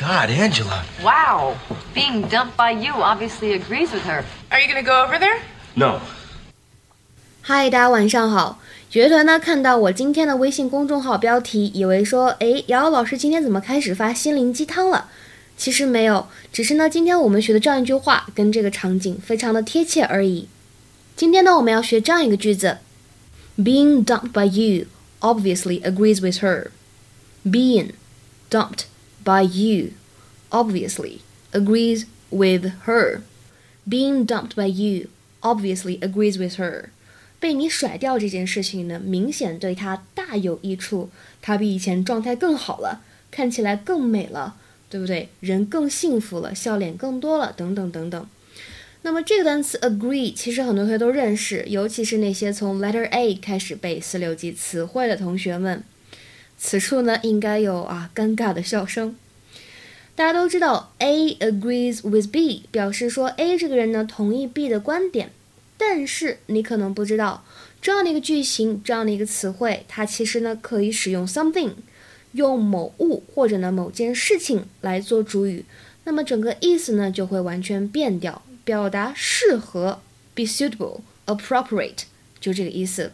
[0.00, 0.82] God, Angela.
[1.04, 1.56] Wow.
[1.94, 4.24] Being dumped by you obviously agrees with her.
[4.50, 5.40] Are you gonna go over there?
[5.74, 6.00] No.
[7.42, 8.58] 嗨，大家晚上好。
[8.88, 15.10] 学团呢看到我今天的微信公众号标题，以为说，诶，瑶瑶老师今天怎么开始发心灵鸡汤了？
[15.58, 20.48] 其实没有，只是呢，今天我们学的这样一句话跟这个场景非常的贴切而已。
[21.14, 22.78] 今天呢，我们要学这样一个句子
[23.58, 24.86] ：Being dumped by you
[25.20, 26.68] obviously agrees with her.
[27.44, 27.90] Being
[28.50, 28.84] dumped
[29.24, 29.92] by you
[30.50, 31.18] obviously
[31.52, 33.22] agrees with her.
[33.88, 35.08] Being dumped by you
[35.40, 36.90] obviously agrees with her.
[37.38, 41.08] 被你甩掉这件事情呢，明显对她大有益处。
[41.40, 44.56] 她比以前状态更好了，看起来更美了，
[44.90, 45.30] 对不对？
[45.40, 48.26] 人更幸福了，笑脸更多了，等等等等。
[49.02, 55.82] 那么这个单词 agree，其实很多同学都认识，尤其是那些从 letter A 开始背四六级词汇的同学们。
[56.62, 59.16] 此处呢，应该有啊尴尬的笑声。
[60.14, 65.30] 大家都知道，A agrees with B，表示说 A 这个人呢同意 B 的观点。
[65.78, 67.42] 但是你可能不知道，
[67.80, 71.72] 这样的一个句型，这样的一个词汇，它其实呢可以使用 something，
[72.32, 75.64] 用某物或者呢某件事情来做主语，
[76.04, 78.42] 那么整个意思呢就会完全变掉。
[78.62, 80.02] 表达适合
[80.34, 82.02] ，be suitable, appropriate，
[82.38, 83.12] 就这个意思。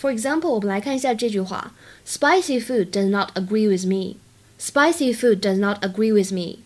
[0.00, 1.74] For example，我们来看一下这句话：
[2.06, 4.16] Spicy food does not agree with me.
[4.60, 6.58] Spicy food does not agree with me.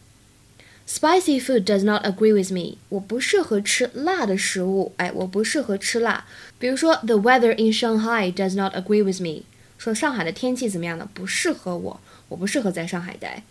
[0.87, 2.77] Spicy food does not agree with me.
[2.91, 4.93] 我不适合吃辣的食物。
[4.99, 6.27] 哎，我不适合吃辣。
[6.59, 9.45] 比如说，The weather in Shanghai does not agree with me.
[9.79, 11.09] 说上海的天气怎么样呢？
[11.15, 13.45] 不适合我，我不适合在上海待。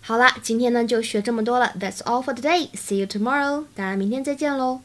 [0.00, 1.72] 好啦，今天呢就学这么多了。
[1.78, 2.68] That's all for today.
[2.74, 3.66] See you tomorrow.
[3.74, 4.80] 大家明天再见喽。